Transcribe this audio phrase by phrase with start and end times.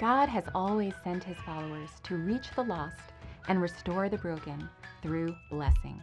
[0.00, 3.12] God has always sent his followers to reach the lost
[3.48, 4.66] and restore the broken
[5.02, 6.00] through blessing.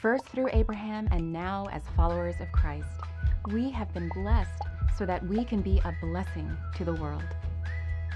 [0.00, 2.88] First through Abraham and now as followers of Christ,
[3.52, 4.62] we have been blessed
[4.96, 7.26] so that we can be a blessing to the world.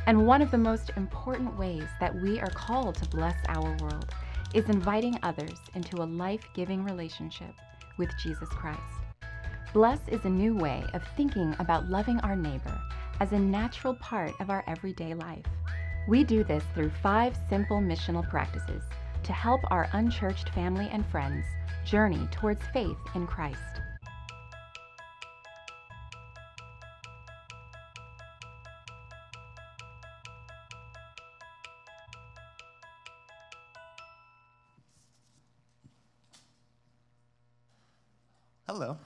[0.06, 4.14] And one of the most important ways that we are called to bless our world
[4.54, 7.52] is inviting others into a life giving relationship
[7.98, 8.80] with Jesus Christ.
[9.74, 12.80] Bless is a new way of thinking about loving our neighbor
[13.20, 15.44] as a natural part of our everyday life.
[16.08, 18.82] We do this through five simple missional practices
[19.24, 21.44] to help our unchurched family and friends
[21.84, 23.60] journey towards faith in Christ.
[38.68, 38.98] Hello.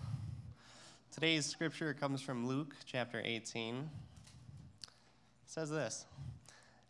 [1.21, 3.75] Today's scripture comes from Luke chapter 18.
[3.77, 3.91] It
[5.45, 6.07] says this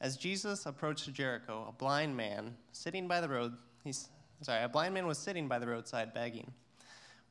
[0.00, 4.08] As Jesus approached Jericho, a blind man sitting by the road, he's
[4.42, 6.52] sorry, a blind man was sitting by the roadside begging.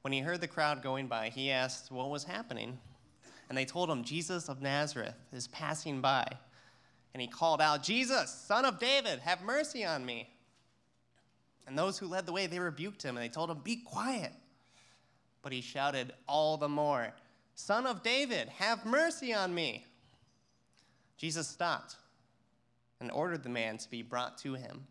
[0.02, 2.78] When he heard the crowd going by, he asked what was happening.
[3.48, 6.28] And they told him, Jesus of Nazareth is passing by.
[7.14, 10.28] And he called out, Jesus, son of David, have mercy on me.
[11.66, 14.34] And those who led the way, they rebuked him and they told him, Be quiet.
[15.42, 17.14] But he shouted all the more,
[17.56, 19.86] Son of David, have mercy on me.
[21.18, 21.96] Jesus stopped
[23.02, 24.88] and ordered the man to be brought to him.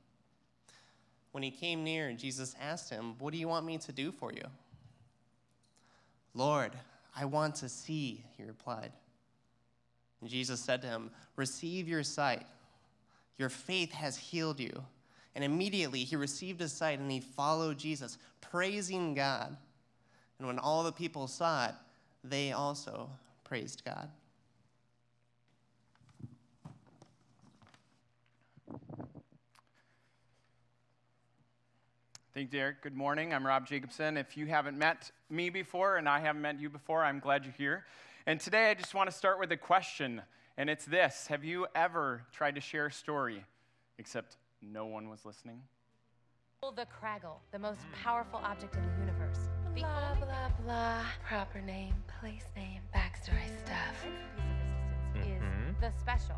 [1.32, 4.32] When he came near, Jesus asked him, What do you want me to do for
[4.32, 4.44] you?
[6.34, 6.72] Lord,
[7.16, 8.92] I want to see, he replied.
[10.20, 12.46] And Jesus said to him, Receive your sight.
[13.38, 14.84] Your faith has healed you.
[15.34, 19.56] And immediately he received his sight and he followed Jesus, praising God.
[20.38, 21.74] And when all the people saw it,
[22.22, 23.10] they also
[23.44, 24.08] praised God.
[32.34, 32.82] Thank you, Derek.
[32.82, 33.34] Good morning.
[33.34, 34.16] I'm Rob Jacobson.
[34.16, 37.54] If you haven't met me before and I haven't met you before, I'm glad you're
[37.58, 37.84] here.
[38.26, 40.22] And today I just want to start with a question,
[40.56, 43.44] and it's this Have you ever tried to share a story
[43.98, 45.62] except no one was listening?
[46.60, 49.57] The Kragle, the most powerful object in the universe.
[49.74, 51.02] Blah, blah, blah.
[51.26, 54.06] Proper name, place name, backstory stuff.
[55.16, 55.80] Is mm-hmm.
[55.80, 56.36] the special.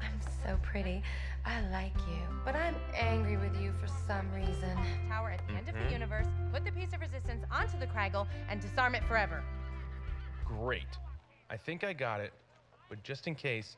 [0.00, 1.02] I'm so pretty.
[1.44, 2.20] I like you.
[2.44, 4.76] But I'm angry with you for some reason.
[5.08, 5.92] Tower at the end of the mm-hmm.
[5.92, 6.26] universe.
[6.52, 9.42] Put the piece of resistance onto the Kragle and disarm it forever.
[10.44, 10.98] Great.
[11.50, 12.32] I think I got it,
[12.88, 13.76] but just in case,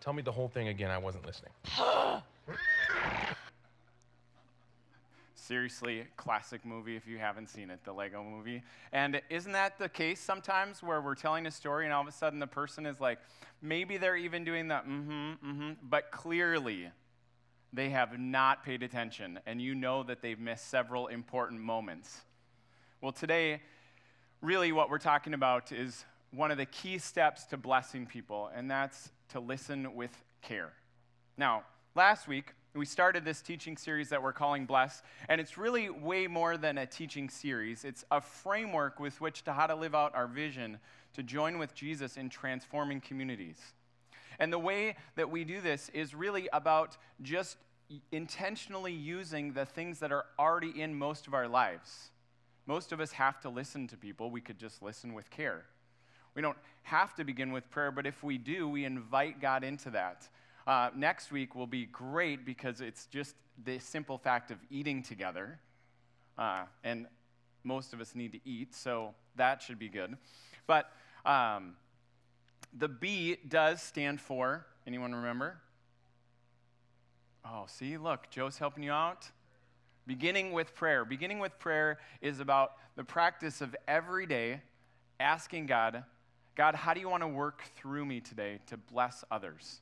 [0.00, 0.90] tell me the whole thing again.
[0.90, 1.52] I wasn't listening.
[5.52, 8.62] Seriously, classic movie if you haven't seen it, the Lego movie.
[8.90, 12.12] And isn't that the case sometimes where we're telling a story and all of a
[12.12, 13.18] sudden the person is like,
[13.60, 16.88] maybe they're even doing the mm hmm, mm hmm, but clearly
[17.70, 22.22] they have not paid attention and you know that they've missed several important moments.
[23.02, 23.60] Well, today,
[24.40, 28.70] really what we're talking about is one of the key steps to blessing people, and
[28.70, 30.72] that's to listen with care.
[31.36, 31.64] Now,
[31.94, 36.26] last week, we started this teaching series that we're calling Bless, and it's really way
[36.26, 37.84] more than a teaching series.
[37.84, 40.78] It's a framework with which to how to live out our vision
[41.14, 43.58] to join with Jesus in transforming communities.
[44.38, 47.58] And the way that we do this is really about just
[48.10, 52.08] intentionally using the things that are already in most of our lives.
[52.64, 54.30] Most of us have to listen to people.
[54.30, 55.64] We could just listen with care.
[56.34, 59.90] We don't have to begin with prayer, but if we do, we invite God into
[59.90, 60.26] that.
[60.66, 63.34] Uh, next week will be great because it's just
[63.64, 65.58] the simple fact of eating together.
[66.38, 67.06] Uh, and
[67.64, 70.16] most of us need to eat, so that should be good.
[70.66, 70.90] But
[71.24, 71.74] um,
[72.76, 75.58] the B does stand for, anyone remember?
[77.44, 79.28] Oh, see, look, Joe's helping you out.
[80.06, 81.04] Beginning with prayer.
[81.04, 84.60] Beginning with prayer is about the practice of every day
[85.20, 86.04] asking God,
[86.56, 89.80] God, how do you want to work through me today to bless others?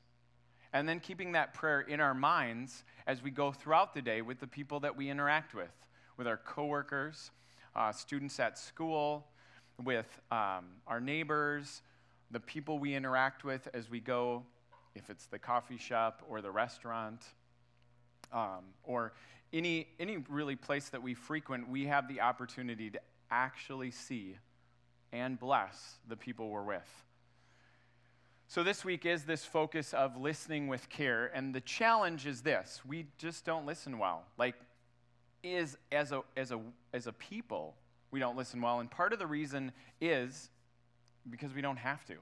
[0.72, 4.38] And then keeping that prayer in our minds as we go throughout the day with
[4.38, 5.72] the people that we interact with,
[6.16, 7.30] with our coworkers,
[7.74, 9.26] uh, students at school,
[9.82, 11.82] with um, our neighbors,
[12.30, 14.44] the people we interact with as we go,
[14.94, 17.24] if it's the coffee shop or the restaurant,
[18.32, 19.12] um, or
[19.52, 23.00] any, any really place that we frequent, we have the opportunity to
[23.30, 24.36] actually see
[25.12, 27.04] and bless the people we're with.
[28.50, 31.30] So, this week is this focus of listening with care.
[31.32, 34.24] And the challenge is this we just don't listen well.
[34.38, 34.56] Like,
[35.44, 36.58] is as a, as a,
[36.92, 37.76] as a people,
[38.10, 38.80] we don't listen well.
[38.80, 39.70] And part of the reason
[40.00, 40.50] is
[41.30, 42.16] because we don't have to.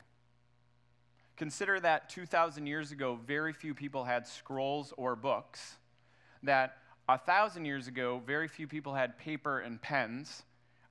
[1.39, 5.77] Consider that 2,000 years ago, very few people had scrolls or books.
[6.43, 6.77] That
[7.09, 10.43] a thousand years ago, very few people had paper and pens.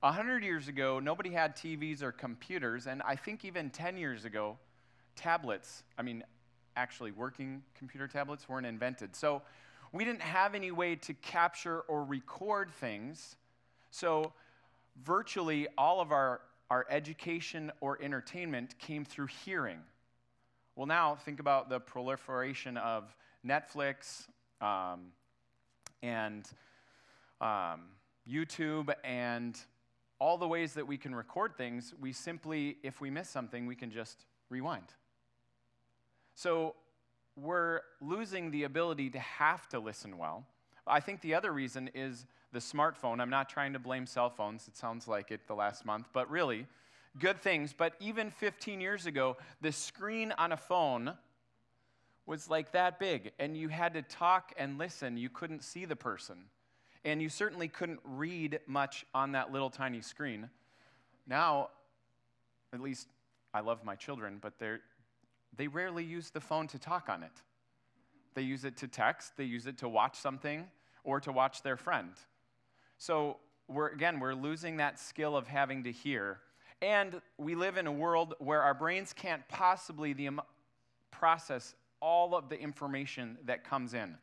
[0.02, 2.88] A hundred years ago, nobody had TVs or computers.
[2.88, 4.58] And I think even 10 years ago,
[5.18, 6.22] tablets, I mean,
[6.76, 9.16] actually working computer tablets, weren't invented.
[9.16, 9.42] So
[9.92, 13.36] we didn't have any way to capture or record things.
[13.90, 14.32] So
[15.04, 19.80] virtually all of our, our education or entertainment came through hearing.
[20.76, 23.14] Well, now think about the proliferation of
[23.44, 24.28] Netflix
[24.60, 25.12] um,
[26.02, 26.48] and
[27.40, 27.80] um,
[28.30, 29.58] YouTube and
[30.20, 31.94] all the ways that we can record things.
[32.00, 34.94] We simply, if we miss something, we can just rewind.
[36.38, 36.76] So
[37.34, 40.46] we're losing the ability to have to listen well.
[40.86, 43.20] I think the other reason is the smartphone.
[43.20, 46.30] I'm not trying to blame cell phones, it sounds like it the last month, but
[46.30, 46.68] really,
[47.18, 47.74] good things.
[47.76, 51.12] But even 15 years ago, the screen on a phone
[52.24, 55.16] was like that big, and you had to talk and listen.
[55.16, 56.36] You couldn't see the person.
[57.04, 60.50] And you certainly couldn't read much on that little tiny screen.
[61.26, 61.70] Now,
[62.72, 63.08] at least
[63.52, 64.82] I love my children, but they're,
[65.56, 67.42] they rarely use the phone to talk on it.
[68.34, 70.66] They use it to text, they use it to watch something,
[71.04, 72.12] or to watch their friend.
[72.98, 76.38] So, we're, again, we're losing that skill of having to hear.
[76.80, 80.30] And we live in a world where our brains can't possibly the,
[81.10, 84.14] process all of the information that comes in.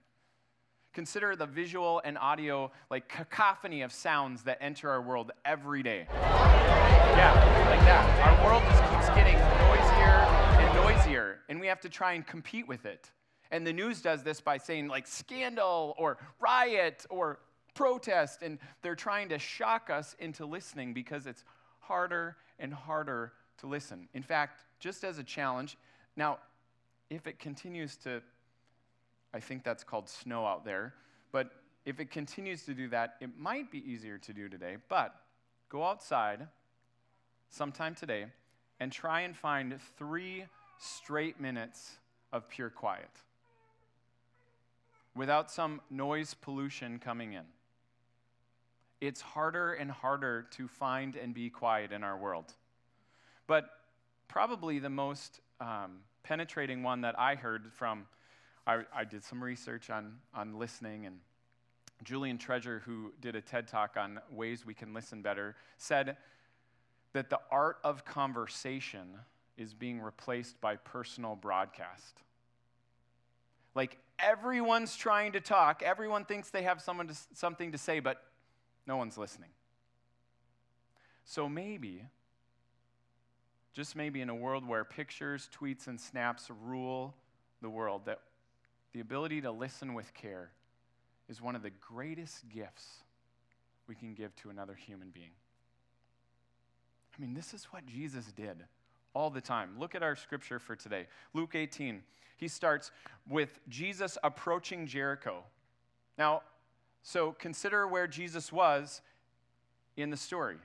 [0.93, 6.07] Consider the visual and audio, like cacophony of sounds that enter our world every day.
[6.09, 7.33] Yeah,
[7.69, 8.05] like that.
[8.25, 12.85] Our world just keeps getting noisier noisier, and we have to try and compete with
[12.85, 13.09] it.
[13.51, 17.39] And the news does this by saying, like, scandal or riot or
[17.73, 21.43] protest, and they're trying to shock us into listening because it's
[21.79, 24.09] harder and harder to listen.
[24.13, 25.77] In fact, just as a challenge,
[26.17, 26.39] now,
[27.09, 28.21] if it continues to,
[29.33, 30.93] I think that's called snow out there,
[31.31, 31.51] but
[31.85, 34.77] if it continues to do that, it might be easier to do today.
[34.89, 35.15] But
[35.69, 36.47] go outside
[37.49, 38.25] sometime today
[38.79, 40.45] and try and find three
[40.77, 41.97] straight minutes
[42.31, 43.09] of pure quiet
[45.15, 47.45] without some noise pollution coming in.
[49.01, 52.53] It's harder and harder to find and be quiet in our world.
[53.47, 53.69] But
[54.27, 58.05] probably the most um, penetrating one that I heard from,
[58.67, 61.19] I, I did some research on, on listening, and
[62.03, 66.17] Julian Treasure, who did a TED talk on ways we can listen better, said
[67.13, 69.07] that the art of conversation
[69.57, 72.21] is being replaced by personal broadcast.
[73.73, 78.23] Like everyone's trying to talk, everyone thinks they have someone to, something to say, but
[78.87, 79.49] no one's listening.
[81.25, 82.03] So maybe
[83.75, 87.13] just maybe in a world where pictures, tweets, and snaps rule
[87.61, 88.21] the world, that
[88.93, 90.49] the ability to listen with care
[91.27, 93.03] is one of the greatest gifts
[93.87, 95.31] we can give to another human being.
[97.17, 98.63] I mean, this is what Jesus did
[99.15, 99.71] all the time.
[99.79, 101.07] Look at our scripture for today.
[101.33, 102.03] Luke 18.
[102.37, 102.91] He starts
[103.27, 105.43] with Jesus approaching Jericho.
[106.17, 106.41] Now,
[107.01, 109.01] so consider where Jesus was
[109.95, 110.57] in the story.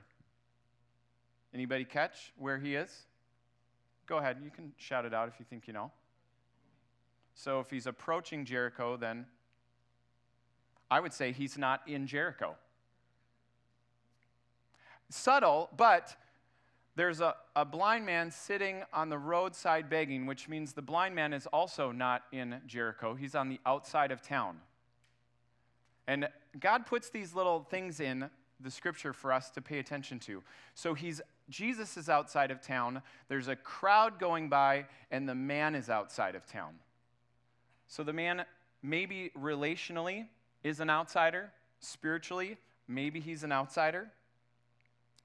[1.53, 3.05] Anybody catch where he is?
[4.05, 5.91] Go ahead, you can shout it out if you think you know.
[7.33, 9.25] So if he's approaching Jericho, then
[10.89, 12.55] I would say he's not in Jericho.
[15.09, 16.15] Subtle, but
[16.95, 21.33] there's a, a blind man sitting on the roadside begging, which means the blind man
[21.33, 23.13] is also not in Jericho.
[23.13, 24.57] He's on the outside of town.
[26.07, 26.27] And
[26.59, 28.29] God puts these little things in
[28.59, 30.43] the scripture for us to pay attention to.
[30.75, 35.75] So he's Jesus is outside of town, there's a crowd going by, and the man
[35.75, 36.75] is outside of town.
[37.87, 38.45] So the man,
[38.81, 40.27] maybe relationally,
[40.63, 41.51] is an outsider.
[41.81, 44.09] Spiritually, maybe he's an outsider.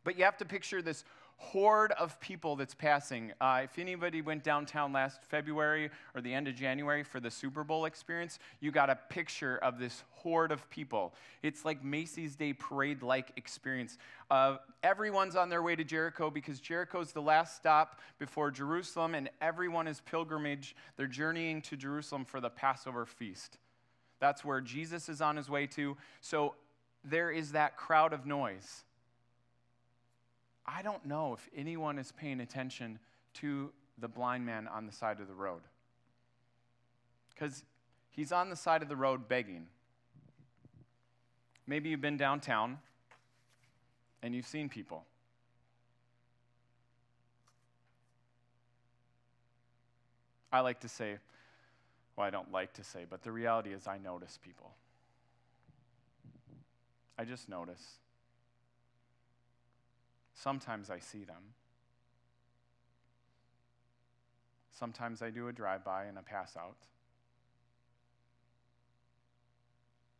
[0.03, 1.05] But you have to picture this
[1.39, 3.33] horde of people that's passing.
[3.41, 7.63] Uh, if anybody went downtown last February or the end of January for the Super
[7.63, 11.15] Bowl experience, you got a picture of this horde of people.
[11.43, 13.99] It's like Macy's Day Parade like experience.
[14.31, 19.29] Uh, everyone's on their way to Jericho because Jericho's the last stop before Jerusalem, and
[19.43, 20.75] everyone is pilgrimage.
[20.97, 23.59] They're journeying to Jerusalem for the Passover feast.
[24.21, 25.99] That's where Jesus is on his way to.
[26.23, 26.55] So
[27.05, 28.86] there is that crowd of noise.
[30.77, 32.99] I don't know if anyone is paying attention
[33.35, 35.63] to the blind man on the side of the road.
[37.31, 37.65] Because
[38.11, 39.69] he's on the side of the road begging.
[41.67, 42.77] Maybe you've been downtown
[44.23, 45.07] and you've seen people.
[50.53, 51.17] I like to say,
[52.17, 54.75] well, I don't like to say, but the reality is I notice people.
[57.19, 57.83] I just notice.
[60.37, 61.43] Sometimes I see them.
[64.71, 66.77] Sometimes I do a drive by and a pass out.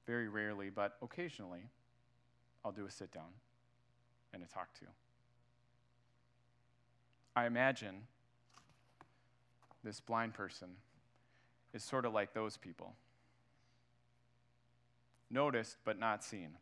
[0.07, 1.69] Very rarely, but occasionally,
[2.65, 3.29] I'll do a sit down
[4.33, 4.87] and a talk to.
[7.35, 8.07] I imagine
[9.85, 10.69] this blind person
[11.75, 12.95] is sort of like those people
[15.31, 16.57] noticed but not seen.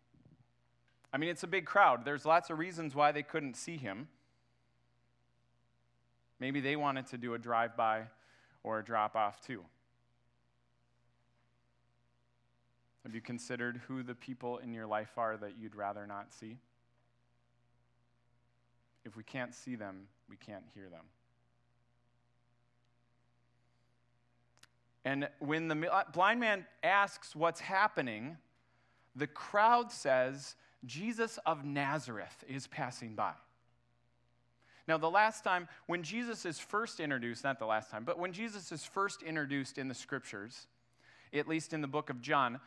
[1.15, 2.05] I mean, it's a big crowd.
[2.05, 4.09] There's lots of reasons why they couldn't see him.
[6.41, 8.07] Maybe they wanted to do a drive by
[8.65, 9.65] or a drop off too.
[13.05, 16.59] Have you considered who the people in your life are that you'd rather not see?
[19.05, 21.05] If we can't see them, we can't hear them.
[25.05, 28.37] And when the uh, blind man asks what's happening,
[29.15, 33.33] the crowd says, Jesus of Nazareth is passing by.
[34.87, 38.33] Now, the last time, when Jesus is first introduced, not the last time, but when
[38.33, 40.67] Jesus is first introduced in the scriptures,
[41.33, 42.61] at least in the book of John,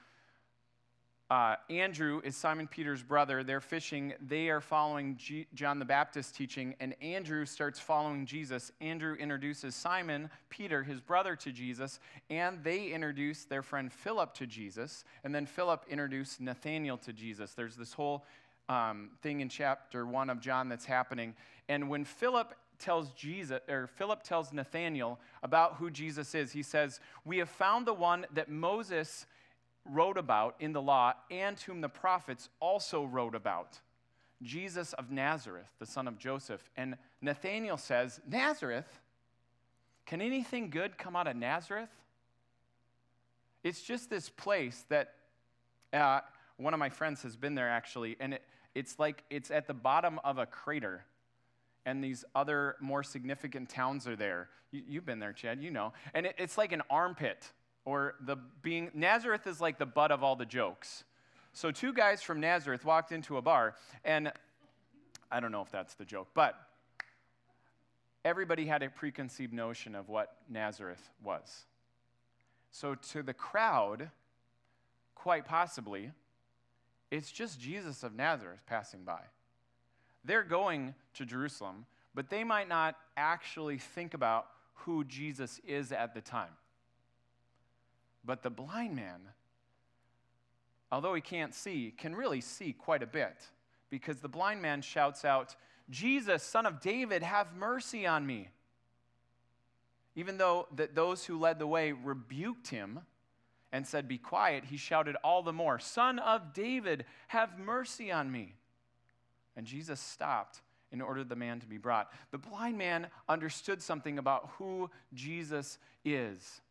[1.30, 3.44] uh, Andrew is Simon Peter's brother.
[3.44, 4.14] They're fishing.
[4.26, 8.72] They are following G- John the Baptist teaching, and Andrew starts following Jesus.
[8.80, 14.48] Andrew introduces Simon Peter, his brother, to Jesus, and they introduce their friend Philip to
[14.48, 17.54] Jesus, and then Philip introduced Nathaniel to Jesus.
[17.54, 18.24] There's this whole
[18.70, 21.36] um, thing in chapter one of John that's happening,
[21.68, 27.02] and when Philip tells Jesus or Philip tells Nathaniel about who Jesus is, he says,
[27.26, 29.26] "We have found the one that Moses."
[29.90, 33.80] Wrote about in the law and whom the prophets also wrote about
[34.44, 36.70] Jesus of Nazareth, the son of Joseph.
[36.78, 39.00] And Nathanael says, Nazareth?
[40.06, 41.90] Can anything good come out of Nazareth?
[43.64, 45.14] It's just this place that
[45.92, 46.22] uh,
[46.58, 48.44] one of my friends has been there actually, and it,
[48.76, 51.04] it's like it's at the bottom of a crater.
[51.86, 54.50] And these other more significant towns are there.
[54.72, 55.94] You, have been there, Chad, you know.
[56.14, 57.50] And it, it's like an armpit
[57.88, 61.06] or the being Nazareth is like the butt of all the jokes.
[61.54, 64.30] So two guys from Nazareth walked into a bar, and
[65.32, 66.60] I don't know if that's the joke, but
[68.26, 71.66] everybody had a preconceived notion of what Nazareth was.
[72.72, 74.12] So to the crowd,
[75.16, 76.12] quite possibly,
[77.10, 79.22] it's just Jesus of Nazareth passing by.
[80.26, 86.14] They're going to Jerusalem, but they might not actually think about who Jesus is at
[86.14, 86.52] the time.
[88.28, 89.22] But the blind man,
[90.92, 93.48] although he can't see, can really see quite a bit
[93.90, 95.56] because the blind man shouts out,
[95.90, 98.50] Jesus, son of David, have mercy on me.
[100.14, 103.00] Even though that those who led the way rebuked him
[103.72, 108.30] and said, Be quiet, he shouted all the more, Son of David, have mercy on
[108.30, 108.56] me.
[109.56, 112.12] And Jesus stopped and ordered the man to be brought.
[112.32, 116.62] The blind man understood something about who Jesus is.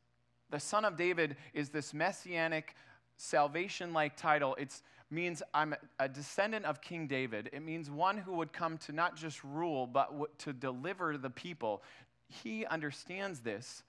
[0.51, 2.75] The Son of David is this messianic,
[3.17, 4.55] salvation like title.
[4.57, 7.51] It means I'm a descendant of King David.
[7.53, 11.83] It means one who would come to not just rule, but to deliver the people.
[12.29, 13.83] He understands this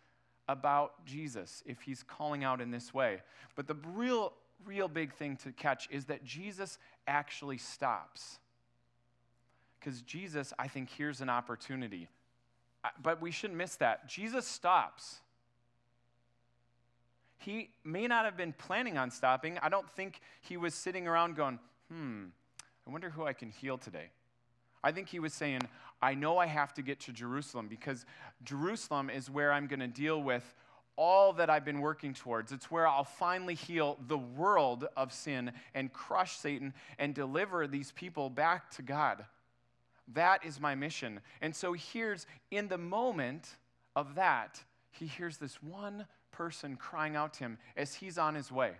[0.48, 3.22] about Jesus if he's calling out in this way.
[3.56, 4.34] But the real,
[4.66, 8.40] real big thing to catch is that Jesus actually stops.
[9.80, 12.08] Because Jesus, I think, here's an opportunity.
[13.02, 14.08] But we shouldn't miss that.
[14.08, 15.20] Jesus stops.
[17.38, 19.58] He may not have been planning on stopping.
[19.62, 21.60] I don't think he was sitting around going,
[21.92, 22.26] hmm,
[22.86, 24.10] I wonder who I can heal today.
[24.84, 25.62] I think he was saying,
[26.02, 28.06] I know I have to get to Jerusalem because
[28.44, 30.44] Jerusalem is where I'm going to deal with
[30.96, 32.52] all that I've been working towards.
[32.52, 37.92] It's where I'll finally heal the world of sin and crush Satan and deliver these
[37.92, 39.26] people back to God.
[40.14, 41.20] That is my mission.
[41.42, 43.48] And so here's, in the moment
[43.96, 44.60] of that,
[44.92, 46.06] he hears this one
[46.38, 48.74] person crying out to him as he's on his way.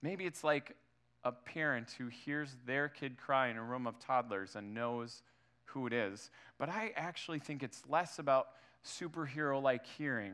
[0.00, 0.74] Maybe it's like
[1.22, 5.22] a parent who hears their kid cry in a room of toddlers and knows
[5.66, 6.30] who it is.
[6.58, 8.48] But I actually think it's less about
[8.84, 10.32] superhero like hearing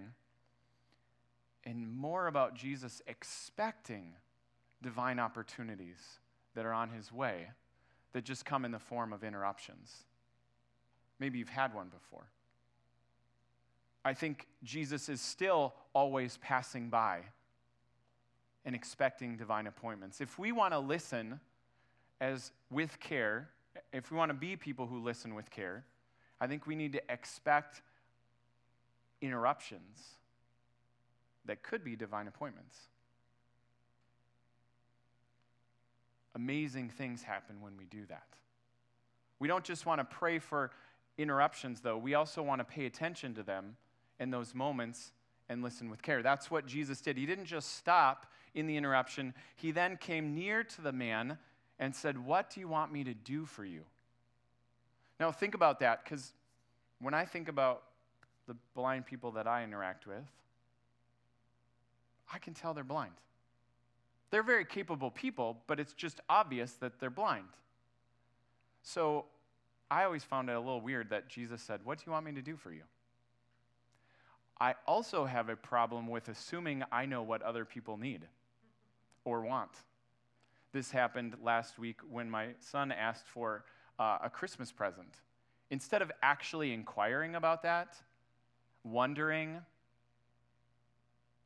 [1.64, 4.12] and more about Jesus expecting
[4.80, 5.98] divine opportunities
[6.54, 7.48] that are on his way
[8.12, 10.04] that just come in the form of interruptions.
[11.18, 12.28] Maybe you've had one before.
[14.08, 17.20] I think Jesus is still always passing by
[18.64, 20.22] and expecting divine appointments.
[20.22, 21.40] If we want to listen
[22.18, 23.50] as with care,
[23.92, 25.84] if we want to be people who listen with care,
[26.40, 27.82] I think we need to expect
[29.20, 29.98] interruptions
[31.44, 32.78] that could be divine appointments.
[36.34, 38.28] Amazing things happen when we do that.
[39.38, 40.70] We don't just want to pray for
[41.18, 43.76] interruptions, though, we also want to pay attention to them
[44.20, 45.12] in those moments
[45.48, 46.22] and listen with care.
[46.22, 47.16] That's what Jesus did.
[47.16, 51.38] He didn't just stop in the interruption, he then came near to the man
[51.78, 53.82] and said, What do you want me to do for you?
[55.20, 56.32] Now, think about that, because
[57.00, 57.82] when I think about
[58.46, 60.24] the blind people that I interact with,
[62.32, 63.12] I can tell they're blind.
[64.30, 67.48] They're very capable people, but it's just obvious that they're blind.
[68.82, 69.26] So
[69.90, 72.32] I always found it a little weird that Jesus said, What do you want me
[72.32, 72.82] to do for you?
[74.60, 78.26] I also have a problem with assuming I know what other people need
[79.24, 79.70] or want.
[80.72, 83.64] This happened last week when my son asked for
[83.98, 85.14] uh, a Christmas present.
[85.70, 87.96] Instead of actually inquiring about that,
[88.84, 89.58] wondering,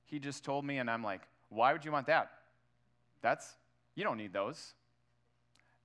[0.06, 2.30] he just told me, and I'm like, why would you want that?
[3.20, 3.54] That's,
[3.94, 4.74] you don't need those.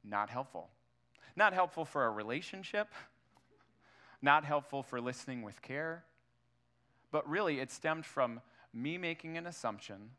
[0.04, 0.70] Not helpful.
[1.36, 2.88] Not helpful for a relationship,
[4.22, 6.04] not helpful for listening with care,
[7.12, 8.42] but really it stemmed from
[8.74, 10.12] me making an assumption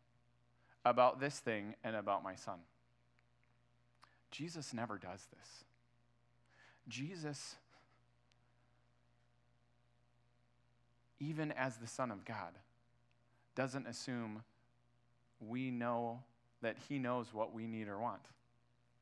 [0.84, 2.60] about this thing and about my son.
[4.30, 5.64] Jesus never does this.
[6.88, 7.56] Jesus,
[11.20, 12.54] even as the Son of God,
[13.54, 14.42] doesn't assume
[15.40, 16.20] we know
[16.62, 18.22] that He knows what we need or want.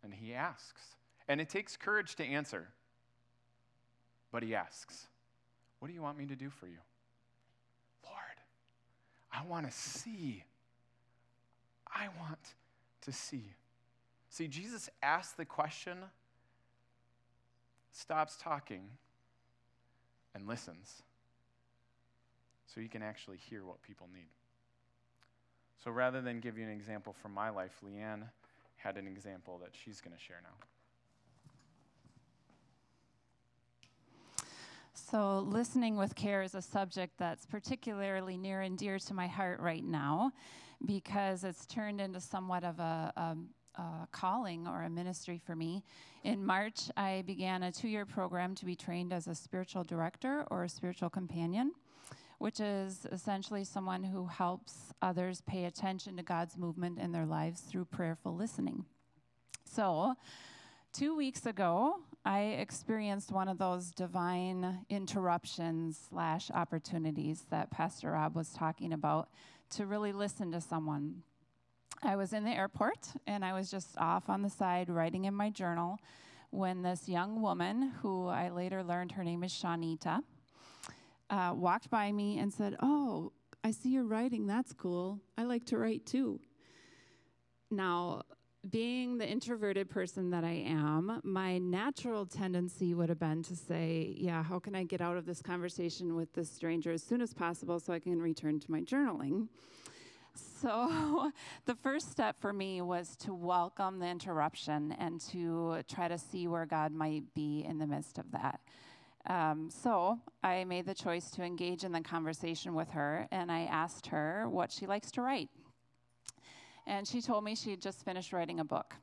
[0.03, 0.83] And He asks.
[1.29, 2.69] And it takes courage to answer.
[4.33, 5.07] But He asks,
[5.79, 6.79] What do you want me to do for you?
[9.37, 10.45] I want to see.
[11.87, 12.55] I want
[13.03, 13.53] to see.
[14.31, 15.99] See, Jesus asks the question,
[17.93, 18.89] stops talking,
[20.35, 21.03] and listens
[22.67, 24.29] so he can actually hear what people need.
[25.83, 28.29] So rather than give you an example from my life, Leanne
[28.77, 30.67] had an example that she's going to share now.
[35.09, 39.61] So, listening with care is a subject that's particularly near and dear to my heart
[39.61, 40.33] right now
[40.85, 43.37] because it's turned into somewhat of a,
[43.77, 45.85] a calling or a ministry for me.
[46.25, 50.45] In March, I began a two year program to be trained as a spiritual director
[50.51, 51.71] or a spiritual companion,
[52.39, 57.61] which is essentially someone who helps others pay attention to God's movement in their lives
[57.61, 58.85] through prayerful listening.
[59.73, 60.17] So,
[60.93, 68.35] two weeks ago, I experienced one of those divine interruptions slash opportunities that Pastor Rob
[68.35, 69.29] was talking about
[69.77, 71.23] to really listen to someone
[72.03, 75.35] I was in the airport and I was just off on the side writing in
[75.35, 76.01] my journal
[76.51, 80.21] when this young woman, who I later learned her name is Shawnita,
[81.31, 83.31] uh, walked by me and said, Oh,
[83.63, 84.49] I see you're writing.
[84.49, 85.21] That's cool.
[85.39, 86.41] I like to write too.
[87.71, 88.23] Now,
[88.71, 94.15] being the introverted person that I am, my natural tendency would have been to say,
[94.17, 97.33] Yeah, how can I get out of this conversation with this stranger as soon as
[97.33, 99.49] possible so I can return to my journaling?
[100.35, 101.31] So,
[101.67, 106.49] the first step for me was to welcome the interruption and to try to see
[106.49, 108.61] where God might be in the midst of that.
[109.29, 113.63] Um, so, I made the choice to engage in the conversation with her and I
[113.63, 115.51] asked her what she likes to write.
[116.87, 118.95] And she told me she had just finished writing a book.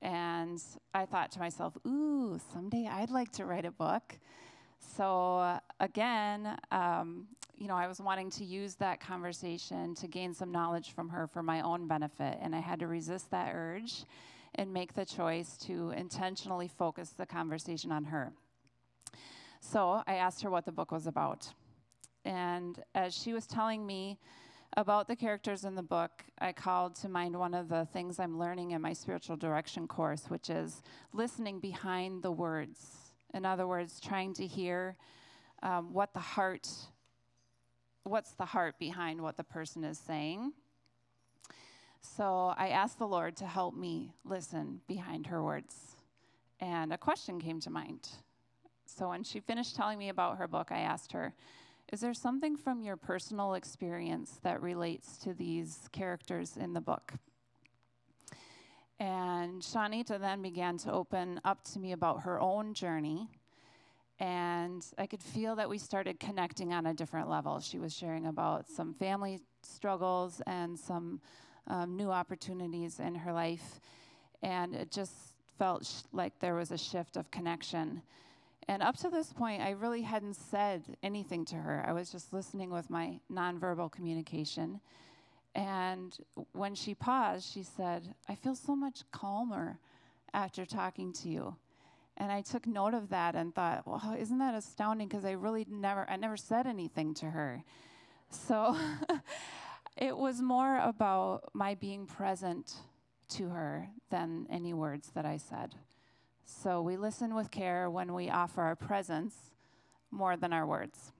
[0.00, 4.18] And I thought to myself, ooh, someday I'd like to write a book.
[4.96, 7.26] So, again, um,
[7.56, 11.26] you know, I was wanting to use that conversation to gain some knowledge from her
[11.26, 12.38] for my own benefit.
[12.40, 14.04] And I had to resist that urge
[14.56, 18.32] and make the choice to intentionally focus the conversation on her.
[19.60, 21.48] So I asked her what the book was about.
[22.24, 24.18] And as she was telling me
[24.76, 28.38] about the characters in the book, I called to mind one of the things I'm
[28.38, 30.82] learning in my spiritual direction course, which is
[31.12, 32.80] listening behind the words.
[33.32, 34.96] In other words, trying to hear
[35.62, 36.68] um, what the heart
[38.06, 40.52] what's the heart behind what the person is saying.
[42.02, 45.96] So I asked the Lord to help me listen behind her words.
[46.60, 48.10] And a question came to mind.
[48.84, 51.34] So when she finished telling me about her book, I asked her,
[51.92, 57.12] Is there something from your personal experience that relates to these characters in the book?
[58.98, 63.28] And Shanita then began to open up to me about her own journey
[64.20, 67.58] and I could feel that we started connecting on a different level.
[67.60, 71.20] She was sharing about some family struggles and some
[71.66, 73.80] um, new opportunities in her life,
[74.42, 75.12] and it just
[75.58, 78.02] felt like there was a shift of connection.
[78.66, 81.84] And up to this point, I really hadn't said anything to her.
[81.86, 84.80] I was just listening with my nonverbal communication.
[85.54, 86.16] And
[86.52, 89.78] when she paused, she said, I feel so much calmer
[90.32, 91.56] after talking to you.
[92.16, 95.08] And I took note of that and thought, well, isn't that astounding?
[95.08, 97.62] Because I really never, I never said anything to her.
[98.30, 98.76] So
[99.96, 102.74] it was more about my being present
[103.30, 105.74] to her than any words that I said.
[106.44, 109.34] So we listen with care when we offer our presence
[110.10, 111.12] more than our words.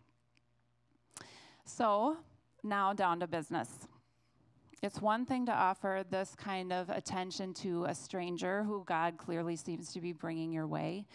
[1.65, 2.19] So
[2.63, 3.89] now down to business.
[4.83, 9.57] It's one thing to offer this kind of attention to a stranger who God clearly
[9.57, 11.07] seems to be bringing your way.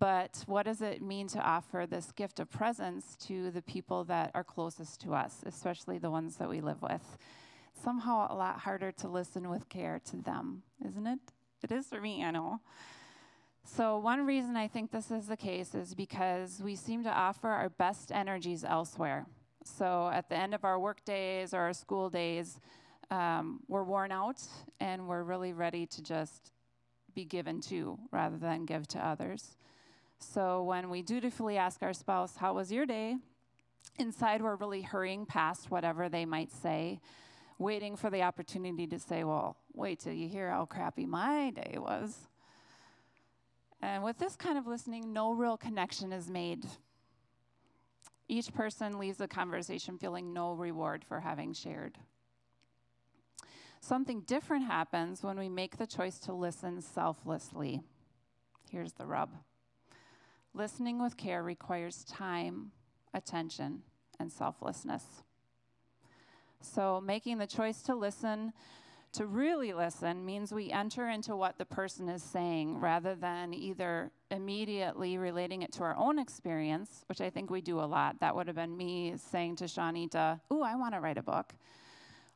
[0.00, 4.32] But what does it mean to offer this gift of presence to the people that
[4.34, 7.18] are closest to us, especially the ones that we live with?
[7.84, 11.20] Somehow a lot harder to listen with care to them, isn't it?
[11.62, 12.60] It is for me, I know.
[13.66, 17.48] So, one reason I think this is the case is because we seem to offer
[17.48, 19.26] our best energies elsewhere.
[19.64, 22.60] So, at the end of our work days or our school days,
[23.10, 24.42] um, we're worn out
[24.80, 26.52] and we're really ready to just
[27.14, 29.56] be given to rather than give to others.
[30.18, 33.16] So, when we dutifully ask our spouse, How was your day?
[33.98, 37.00] inside we're really hurrying past whatever they might say,
[37.58, 41.76] waiting for the opportunity to say, Well, wait till you hear how crappy my day
[41.78, 42.28] was.
[43.84, 46.64] And with this kind of listening, no real connection is made.
[48.28, 51.98] Each person leaves the conversation feeling no reward for having shared.
[53.80, 57.82] Something different happens when we make the choice to listen selflessly.
[58.70, 59.28] Here's the rub
[60.54, 62.70] listening with care requires time,
[63.12, 63.82] attention,
[64.18, 65.04] and selflessness.
[66.62, 68.54] So, making the choice to listen
[69.14, 74.10] to really listen means we enter into what the person is saying rather than either
[74.32, 78.18] immediately relating it to our own experience, which I think we do a lot.
[78.18, 81.54] That would have been me saying to Shanita, Ooh, I want to write a book.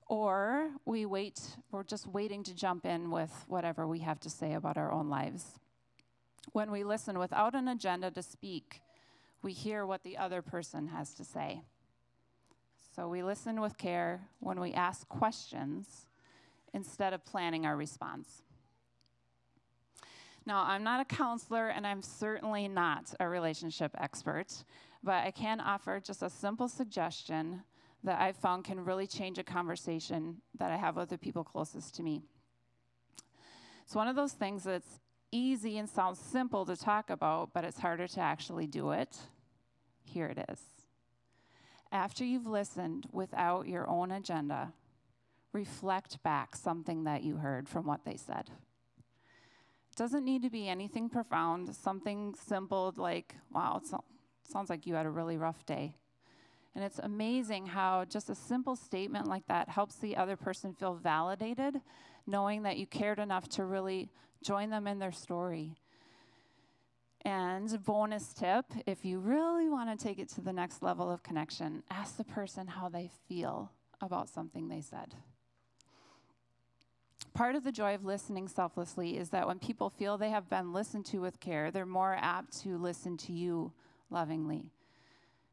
[0.07, 1.41] Or we wait,
[1.73, 5.11] we're just waiting to jump in with whatever we have to say about our own
[5.11, 5.59] lives.
[6.53, 8.83] When we listen without an agenda to speak,
[9.43, 11.63] we hear what the other person has to say.
[12.95, 16.08] So we listen with care when we ask questions
[16.75, 18.43] instead of planning our response.
[20.47, 24.65] Now, I'm not a counselor and I'm certainly not a relationship expert,
[25.03, 27.63] but I can offer just a simple suggestion
[28.05, 31.95] that I've found can really change a conversation that I have with the people closest
[31.97, 32.23] to me.
[33.85, 35.01] It's one of those things that's
[35.33, 39.17] easy and sounds simple to talk about, but it's harder to actually do it.
[40.05, 40.61] Here it is.
[41.91, 44.73] After you've listened without your own agenda,
[45.53, 48.51] reflect back something that you heard from what they said.
[49.91, 53.89] It doesn't need to be anything profound, something simple like, wow, it
[54.49, 55.95] sounds like you had a really rough day.
[56.75, 60.95] And it's amazing how just a simple statement like that helps the other person feel
[60.95, 61.81] validated,
[62.27, 64.11] knowing that you cared enough to really
[64.45, 65.75] join them in their story.
[67.23, 71.25] And bonus tip if you really want to take it to the next level of
[71.25, 75.17] connection, ask the person how they feel about something they said.
[77.39, 80.73] Part of the joy of listening selflessly is that when people feel they have been
[80.73, 83.73] listened to with care, they're more apt to listen to you
[84.11, 84.73] lovingly.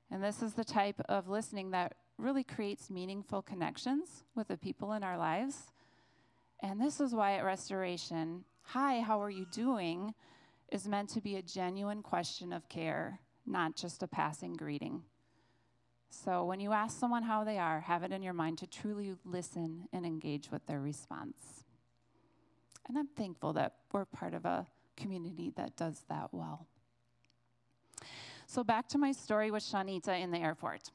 [0.10, 4.94] And this is the type of listening that really creates meaningful connections with the people
[4.94, 5.74] in our lives.
[6.64, 10.16] And this is why at Restoration, hi, how are you doing,
[10.72, 15.04] is meant to be a genuine question of care, not just a passing greeting.
[16.10, 19.14] So when you ask someone how they are, have it in your mind to truly
[19.24, 21.65] listen and engage with their response.
[22.88, 26.68] And I'm thankful that we're part of a community that does that well.
[28.48, 30.92] So, back to my story with Shanita in the airport.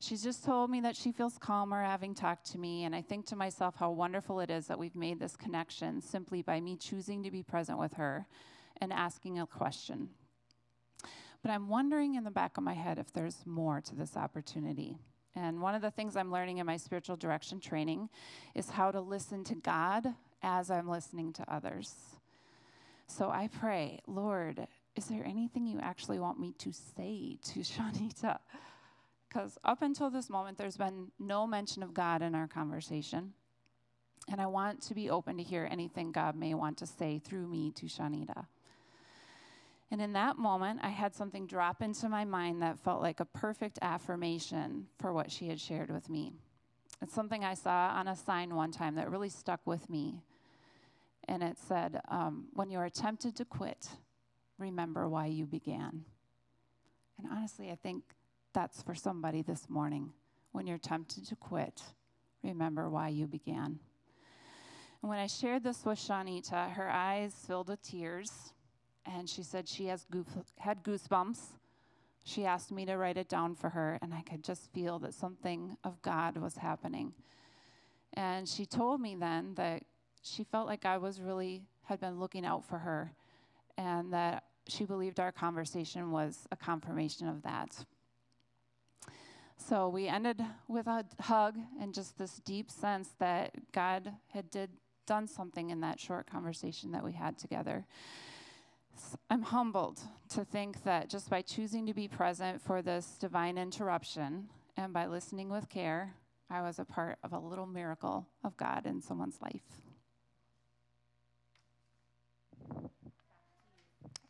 [0.00, 3.24] She's just told me that she feels calmer having talked to me, and I think
[3.26, 7.22] to myself how wonderful it is that we've made this connection simply by me choosing
[7.22, 8.26] to be present with her
[8.80, 10.08] and asking a question.
[11.42, 14.96] But I'm wondering in the back of my head if there's more to this opportunity.
[15.36, 18.08] And one of the things I'm learning in my spiritual direction training
[18.56, 21.94] is how to listen to God as I'm listening to others.
[23.06, 28.38] So I pray, Lord, is there anything you actually want me to say to Shanita?
[29.28, 33.32] Because up until this moment, there's been no mention of God in our conversation.
[34.28, 37.48] And I want to be open to hear anything God may want to say through
[37.48, 38.46] me to Shanita.
[39.90, 43.26] And in that moment, I had something drop into my mind that felt like a
[43.26, 46.32] perfect affirmation for what she had shared with me.
[47.02, 50.22] It's something I saw on a sign one time that really stuck with me.
[51.28, 53.88] And it said, um, When you are tempted to quit,
[54.58, 56.04] remember why you began.
[57.18, 58.02] And honestly, I think
[58.52, 60.12] that's for somebody this morning.
[60.52, 61.82] When you're tempted to quit,
[62.42, 63.78] remember why you began.
[65.00, 68.52] And when I shared this with Shanita, her eyes filled with tears,
[69.04, 71.40] and she said she has goof- had goosebumps.
[72.24, 75.14] She asked me to write it down for her, and I could just feel that
[75.14, 77.14] something of God was happening.
[78.14, 79.82] And she told me then that
[80.22, 83.12] she felt like I was really had been looking out for her,
[83.76, 87.84] and that she believed our conversation was a confirmation of that.
[89.56, 94.70] So we ended with a hug and just this deep sense that God had did
[95.06, 97.84] done something in that short conversation that we had together.
[99.28, 104.48] I'm humbled to think that just by choosing to be present for this divine interruption
[104.76, 106.14] and by listening with care,
[106.50, 109.80] I was a part of a little miracle of God in someone's life.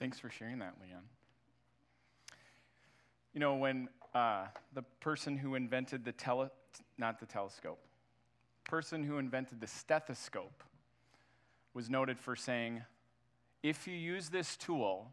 [0.03, 1.03] Thanks for sharing that, Leon.
[3.35, 6.51] You know, when uh, the person who invented the tele,
[6.99, 7.79] not the telescope,
[8.65, 10.65] person who invented the stethoscope
[11.73, 12.83] was noted for saying,
[13.63, 15.13] if you use this tool,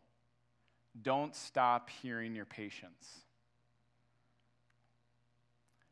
[0.99, 3.19] don't stop hearing your patients.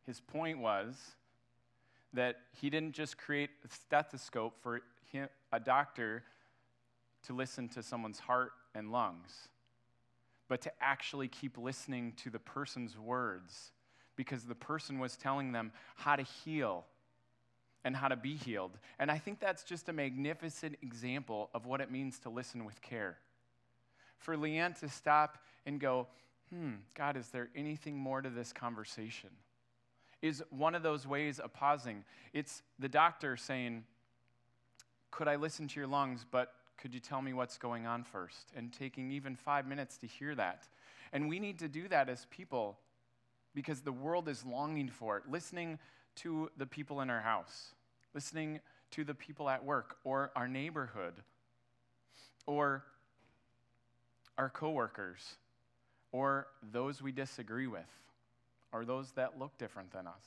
[0.08, 0.96] His point was
[2.14, 4.82] that he didn't just create a stethoscope for
[5.12, 6.24] him, a doctor
[7.28, 9.50] to listen to someone's heart and lungs,
[10.48, 13.72] but to actually keep listening to the person's words
[14.16, 16.86] because the person was telling them how to heal
[17.84, 18.72] and how to be healed.
[19.00, 22.82] And I think that's just a magnificent example of what it means to listen with
[22.82, 23.18] care.
[24.18, 26.08] For Leanne to stop and go,
[26.50, 29.30] hmm, God, is there anything more to this conversation?
[30.22, 32.04] Is one of those ways of pausing.
[32.34, 33.84] It's the doctor saying,
[35.12, 38.52] Could I listen to your lungs, but could you tell me what's going on first?
[38.56, 40.68] And taking even five minutes to hear that.
[41.12, 42.78] And we need to do that as people
[43.56, 45.24] because the world is longing for it.
[45.30, 45.80] Listening
[46.18, 47.74] to the people in our house,
[48.14, 48.60] listening
[48.92, 51.14] to the people at work or our neighborhood
[52.46, 52.84] or
[54.38, 55.38] our coworkers
[56.12, 57.90] or those we disagree with
[58.72, 60.24] or those that look different than us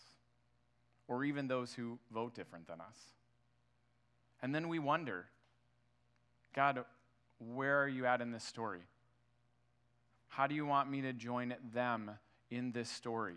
[1.08, 2.96] or even those who vote different than us.
[4.42, 5.26] And then we wonder,
[6.54, 6.84] God,
[7.38, 8.80] where are you at in this story?
[10.28, 12.10] How do you want me to join them
[12.50, 13.36] in this story?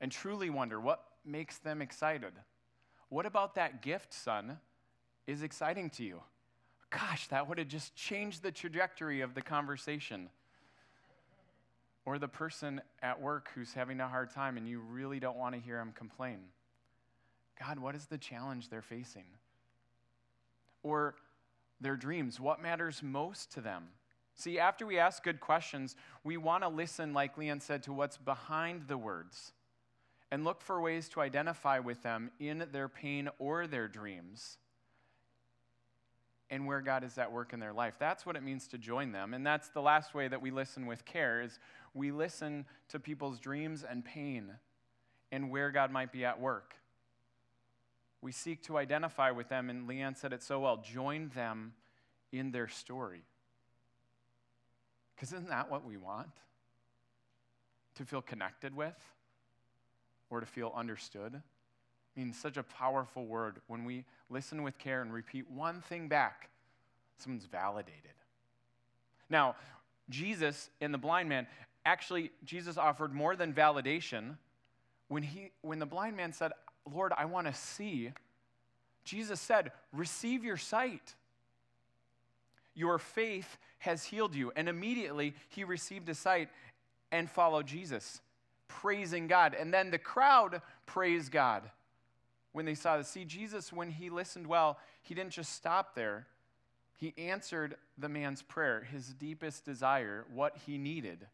[0.00, 2.32] And truly wonder, what makes them excited?
[3.08, 4.58] What about that gift, son,
[5.26, 6.20] is exciting to you?
[6.90, 10.28] Gosh, that would have just changed the trajectory of the conversation.
[12.04, 15.54] Or the person at work who's having a hard time and you really don't want
[15.54, 16.38] to hear them complain.
[17.58, 19.24] God, what is the challenge they're facing?
[20.82, 21.14] Or
[21.80, 23.88] their dreams, what matters most to them?
[24.36, 28.16] See, after we ask good questions, we want to listen, like Leon said, to what's
[28.16, 29.52] behind the words
[30.30, 34.58] and look for ways to identify with them in their pain or their dreams
[36.50, 37.94] and where God is at work in their life.
[37.98, 39.34] That's what it means to join them.
[39.34, 41.58] And that's the last way that we listen with care is
[41.94, 44.50] we listen to people's dreams and pain
[45.30, 46.74] and where God might be at work.
[48.24, 51.74] We seek to identify with them, and Leanne said it so well join them
[52.32, 53.22] in their story.
[55.14, 56.30] Because isn't that what we want?
[57.96, 58.96] To feel connected with?
[60.34, 61.34] or to feel understood.
[61.34, 63.60] I mean, such a powerful word.
[63.68, 66.48] When we listen with care and repeat one thing back,
[67.18, 68.00] someone's validated.
[69.30, 69.54] Now,
[70.10, 71.46] Jesus and the blind man,
[71.86, 74.36] actually, Jesus offered more than validation.
[75.08, 76.52] When, he, when the blind man said,
[76.92, 78.12] Lord, I want to see,
[79.04, 81.14] Jesus said, Receive your sight.
[82.74, 84.52] Your faith has healed you.
[84.56, 86.48] And immediately he received his sight
[87.12, 88.20] and followed Jesus
[88.68, 89.54] praising God.
[89.54, 91.62] And then the crowd praised God
[92.52, 93.08] when they saw this.
[93.08, 96.26] See, Jesus, when he listened well, he didn't just stop there.
[96.96, 101.26] He answered the man's prayer, his deepest desire, what he needed.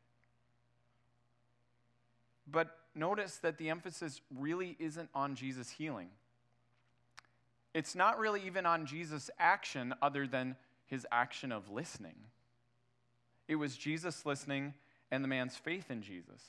[2.51, 6.09] But notice that the emphasis really isn't on Jesus healing.
[7.75, 12.17] It's not really even on Jesus' action other than his action of listening.
[13.47, 14.75] It was Jesus listening
[15.11, 16.43] and the man's faith in Jesus.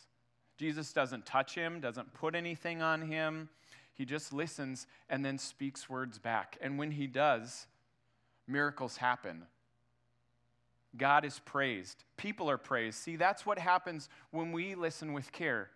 [0.57, 3.49] Jesus doesn't touch him, doesn't put anything on him.
[3.93, 6.57] He just listens and then speaks words back.
[6.61, 7.67] And when he does,
[8.47, 9.43] miracles happen.
[10.97, 12.97] God is praised, people are praised.
[12.97, 15.69] See, that's what happens when we listen with care.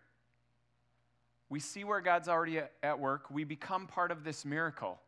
[1.55, 3.31] We see where God's already at work.
[3.31, 4.99] We become part of this miracle.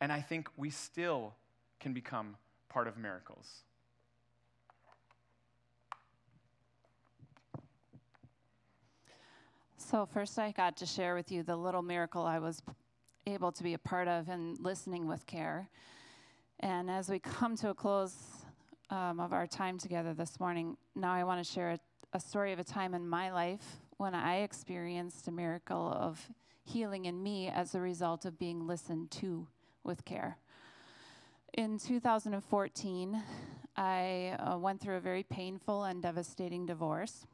[0.00, 1.34] And I think we still
[1.78, 2.34] can become
[2.68, 3.62] part of miracles.
[9.76, 12.60] So, first, I got to share with you the little miracle I was
[13.28, 15.68] able to be a part of in listening with care.
[16.58, 18.16] And as we come to a close
[18.90, 21.78] um, of our time together this morning, now I want to share a,
[22.12, 26.30] a story of a time in my life when I experienced a miracle of
[26.64, 29.46] healing in me as a result of being listened to
[29.82, 30.38] with care.
[31.52, 33.22] In 2014,
[33.76, 37.26] I uh, went through a very painful and devastating divorce.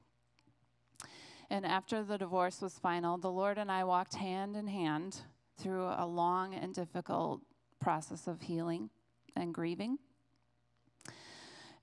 [1.48, 5.22] And after the divorce was final, the Lord and I walked hand in hand
[5.58, 7.40] through a long and difficult
[7.80, 8.90] process of healing
[9.36, 9.98] and grieving.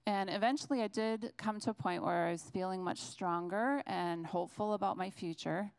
[0.08, 4.26] And eventually, I did come to a point where I was feeling much stronger and
[4.26, 5.74] hopeful about my future.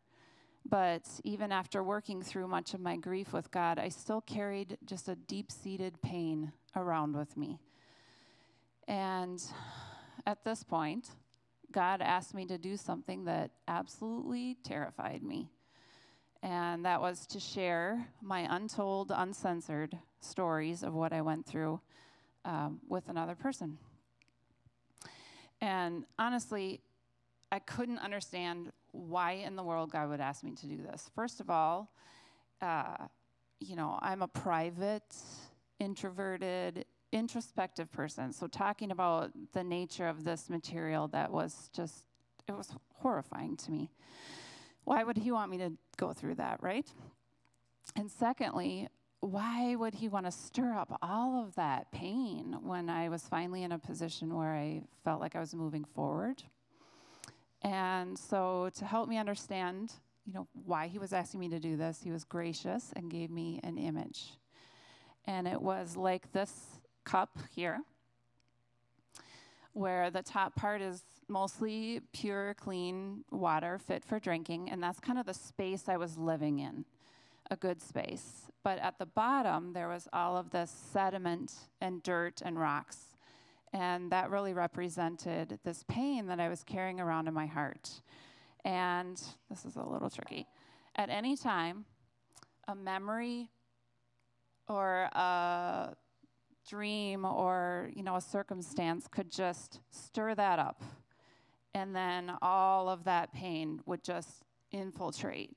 [0.69, 5.09] But even after working through much of my grief with God, I still carried just
[5.09, 7.57] a deep seated pain around with me.
[8.87, 9.43] And
[10.27, 11.09] at this point,
[11.71, 15.49] God asked me to do something that absolutely terrified me.
[16.43, 21.81] And that was to share my untold, uncensored stories of what I went through
[22.45, 23.79] um, with another person.
[25.61, 26.81] And honestly,
[27.51, 31.09] I couldn't understand why in the world God would ask me to do this.
[31.15, 31.91] First of all,
[32.61, 33.07] uh,
[33.59, 35.15] you know, I'm a private,
[35.79, 38.31] introverted, introspective person.
[38.31, 42.05] So talking about the nature of this material that was just,
[42.47, 43.89] it was horrifying to me.
[44.85, 46.87] Why would he want me to go through that, right?
[47.95, 48.87] And secondly,
[49.21, 53.63] why would he want to stir up all of that pain when I was finally
[53.63, 56.43] in a position where I felt like I was moving forward?
[57.61, 59.91] And so, to help me understand,
[60.25, 63.29] you know, why he was asking me to do this, he was gracious and gave
[63.29, 64.37] me an image.
[65.25, 67.79] And it was like this cup here,
[69.73, 75.19] where the top part is mostly pure, clean water fit for drinking, and that's kind
[75.19, 76.85] of the space I was living in,
[77.49, 78.49] a good space.
[78.63, 82.97] But at the bottom, there was all of this sediment and dirt and rocks.
[83.71, 88.01] And that really represented this pain that I was carrying around in my heart.
[88.65, 90.47] And this is a little tricky.
[90.95, 91.85] At any time,
[92.67, 93.49] a memory
[94.67, 95.95] or a
[96.69, 100.83] dream or you know a circumstance could just stir that up
[101.73, 105.55] and then all of that pain would just infiltrate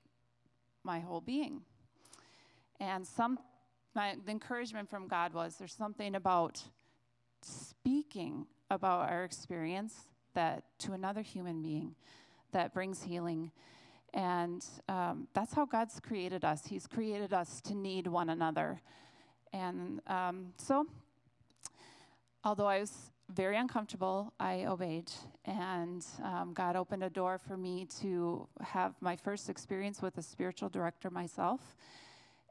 [0.84, 1.60] my whole being
[2.82, 3.38] and some
[3.94, 6.62] my the encouragement from god was there's something about
[7.42, 9.94] speaking about our experience
[10.34, 11.94] that to another human being
[12.52, 13.50] that brings healing.
[14.14, 16.66] And um, that's how god's created us.
[16.66, 18.80] He's created us to need one another.
[19.52, 20.86] And um, so
[22.44, 25.10] although i was very uncomfortable i obeyed.
[25.44, 30.22] And um, god opened a door for me to have my first experience with a
[30.22, 31.76] spiritual director myself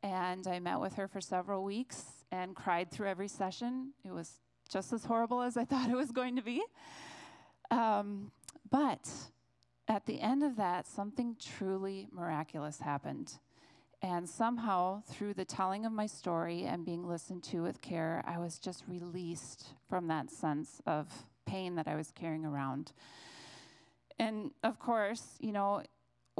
[0.03, 4.39] and i met with her for several weeks and cried through every session it was
[4.71, 6.63] just as horrible as I thought it was going to be.
[7.69, 8.31] Um,
[8.69, 9.09] but
[9.87, 13.33] at the end of that, something truly miraculous happened.
[14.01, 18.39] And somehow, through the telling of my story and being listened to with care, I
[18.39, 21.07] was just released from that sense of
[21.45, 22.93] pain that I was carrying around.
[24.17, 25.83] And of course, you know,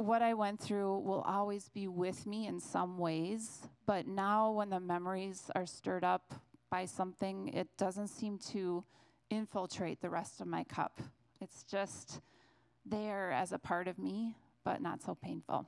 [0.02, 4.70] what I went through will always be with me in some ways, but now when
[4.70, 6.34] the memories are stirred up
[6.70, 8.84] by something, it doesn't seem to
[9.30, 11.00] infiltrate the rest of my cup.
[11.40, 12.20] It's just
[12.84, 15.66] there as a part of me, but not so painful.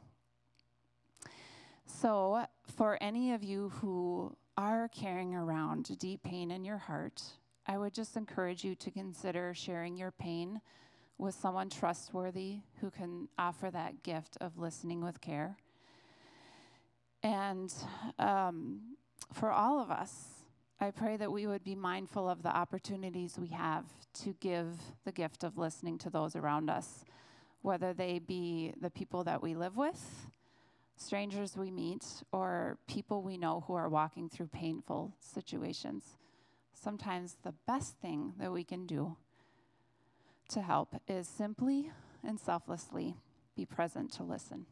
[1.87, 7.23] So, for any of you who are carrying around deep pain in your heart,
[7.67, 10.61] I would just encourage you to consider sharing your pain
[11.19, 15.57] with someone trustworthy who can offer that gift of listening with care.
[17.23, 17.73] And
[18.19, 18.97] um,
[19.33, 20.35] for all of us,
[20.81, 23.87] I pray that we would be mindful of the opportunities we have
[24.25, 27.05] to give the gift of listening to those around us,
[27.63, 30.29] whether they be the people that we live with,
[30.97, 36.17] strangers we meet, or people we know who are walking through painful situations.
[36.75, 39.17] Sometimes the best thing that we can do
[40.55, 41.91] to help is simply
[42.23, 43.17] and selflessly
[43.57, 44.67] be present to listen.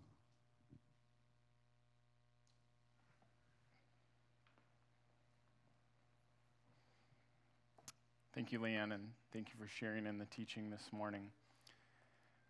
[8.32, 11.30] Thank you, Leanne, and thank you for sharing in the teaching this morning.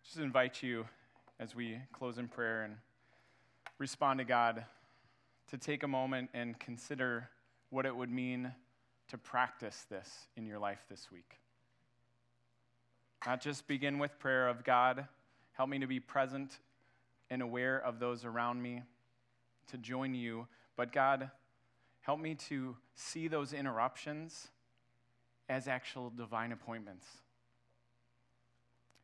[0.03, 0.85] Just invite you
[1.39, 2.75] as we close in prayer and
[3.79, 4.63] respond to God
[5.49, 7.29] to take a moment and consider
[7.71, 8.53] what it would mean
[9.07, 11.42] to practice this in your life this week.
[13.25, 15.07] Not just begin with prayer of God,
[15.53, 16.59] help me to be present
[17.29, 18.83] and aware of those around me
[19.67, 20.47] to join you.
[20.75, 21.31] But God,
[22.01, 24.49] help me to see those interruptions
[25.47, 27.07] as actual divine appointments.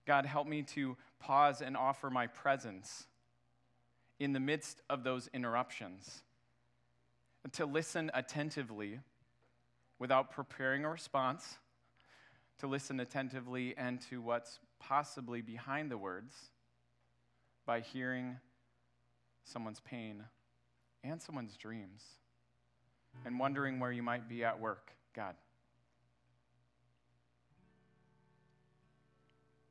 [0.05, 3.05] God, help me to pause and offer my presence
[4.19, 6.23] in the midst of those interruptions,
[7.53, 8.99] to listen attentively
[9.97, 11.57] without preparing a response,
[12.59, 16.33] to listen attentively and to what's possibly behind the words
[17.65, 18.37] by hearing
[19.43, 20.23] someone's pain
[21.03, 22.03] and someone's dreams
[23.25, 25.35] and wondering where you might be at work, God.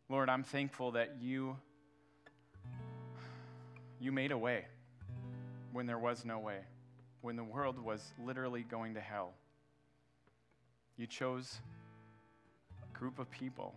[0.09, 1.57] Lord, I'm thankful that you
[4.01, 4.65] you made a way
[5.73, 6.61] when there was no way,
[7.21, 9.35] when the world was literally going to hell.
[10.97, 11.59] You chose
[12.99, 13.75] group of people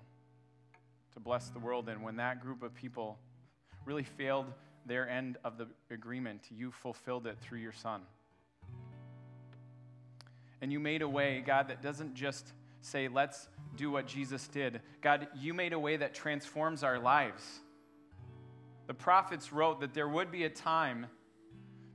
[1.13, 3.19] to bless the world, and when that group of people
[3.85, 4.45] really failed
[4.85, 8.01] their end of the agreement, you fulfilled it through your Son.
[10.61, 14.81] And you made a way, God, that doesn't just say, let's do what Jesus did.
[15.01, 17.43] God, you made a way that transforms our lives.
[18.87, 21.07] The prophets wrote that there would be a time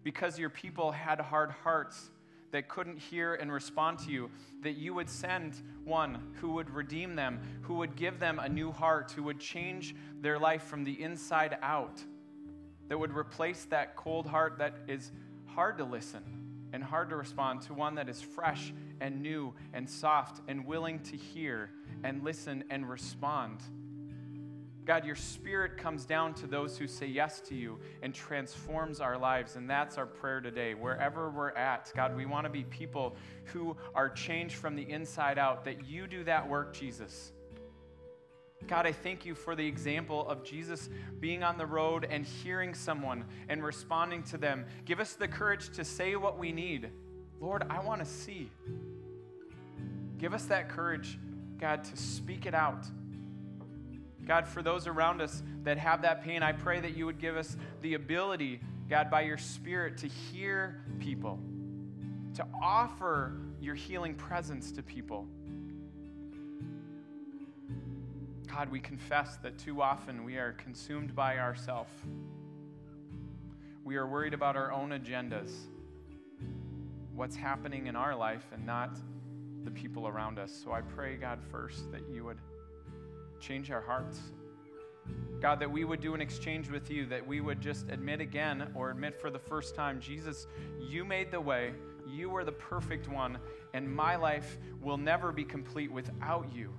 [0.03, 2.11] because your people had hard hearts
[2.51, 4.31] that couldn't hear and respond to you,
[4.63, 8.73] that you would send one who would redeem them, who would give them a new
[8.73, 12.03] heart, who would change their life from the inside out,
[12.89, 15.13] that would replace that cold heart that is
[15.47, 16.23] hard to listen
[16.73, 20.99] and hard to respond to one that is fresh and new and soft and willing
[21.01, 21.71] to hear
[22.05, 23.61] and listen and respond
[24.87, 29.19] God, your spirit comes down to those who say yes to you and transforms our
[29.19, 29.57] lives.
[29.57, 30.75] And that's our prayer today.
[30.75, 33.17] Wherever we're at, God, we want to be people
[33.47, 37.33] who are changed from the inside out, that you do that work, Jesus.
[38.69, 42.73] God, I thank you for the example of Jesus being on the road and hearing
[42.73, 44.67] someone and responding to them.
[44.85, 46.91] Give us the courage to say what we need.
[47.41, 48.53] Lord, I want to see.
[50.17, 51.19] Give us that courage,
[51.59, 52.87] God, to speak it out
[54.27, 57.37] God, for those around us that have that pain, I pray that you would give
[57.37, 58.61] us the ability,
[58.91, 61.39] God, by your Spirit, to hear people,
[62.35, 65.27] to offer your healing presence to people.
[68.49, 71.89] God, we confess that too often we are consumed by ourself.
[73.85, 75.53] We are worried about our own agendas,
[77.15, 78.99] what's happening in our life, and not
[79.63, 80.53] the people around us.
[80.65, 82.39] So I pray, God, first that you would
[83.41, 84.21] change our hearts.
[85.41, 88.71] God, that we would do an exchange with you, that we would just admit again
[88.75, 90.47] or admit for the first time Jesus,
[90.81, 91.73] you made the way,
[92.09, 93.39] you are the perfect one,
[93.75, 96.73] and my life will never be complete without you.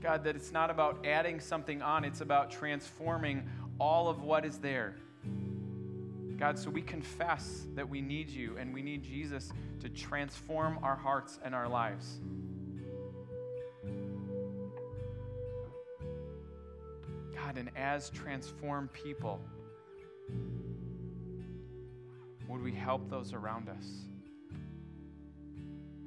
[0.00, 4.58] God, that it's not about adding something on, it's about transforming all of what is
[4.58, 4.96] there.
[6.38, 10.96] God, so we confess that we need you and we need Jesus to transform our
[10.96, 12.18] hearts and our lives.
[17.52, 19.40] God, and as transformed people,
[22.48, 23.86] would we help those around us,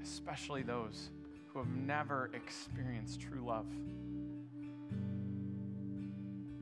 [0.01, 1.09] especially those
[1.47, 3.65] who have never experienced true love?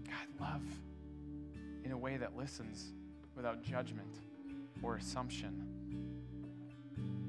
[0.06, 0.62] God, love
[1.84, 2.92] in a way that listens
[3.36, 4.20] without judgment
[4.82, 5.66] or assumption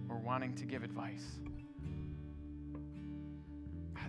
[0.09, 1.39] or wanting to give advice.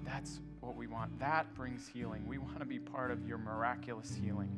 [0.06, 1.20] That's what we want.
[1.20, 2.26] That brings healing.
[2.28, 4.49] We want to be part of your miraculous healing.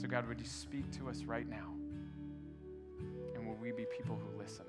[0.00, 1.72] So, God, would you speak to us right now?
[3.34, 4.64] And will we be people who listen?